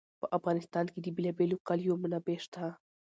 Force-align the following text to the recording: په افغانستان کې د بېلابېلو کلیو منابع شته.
په 0.21 0.27
افغانستان 0.37 0.85
کې 0.93 0.99
د 1.01 1.07
بېلابېلو 1.15 1.57
کلیو 1.67 2.01
منابع 2.03 2.37
شته. 2.45 2.65